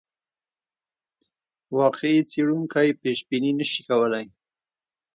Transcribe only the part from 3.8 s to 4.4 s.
کولای.